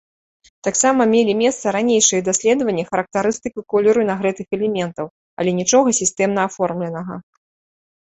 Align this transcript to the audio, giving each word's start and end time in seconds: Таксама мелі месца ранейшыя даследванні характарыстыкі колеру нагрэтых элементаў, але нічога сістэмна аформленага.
Таксама 0.67 1.01
мелі 1.13 1.33
месца 1.41 1.73
ранейшыя 1.75 2.21
даследванні 2.31 2.87
характарыстыкі 2.89 3.67
колеру 3.75 4.01
нагрэтых 4.11 4.47
элементаў, 4.61 5.05
але 5.41 5.49
нічога 5.63 5.87
сістэмна 6.03 6.41
аформленага. 6.51 7.13